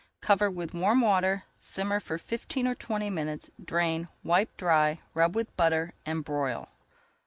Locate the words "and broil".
6.07-6.69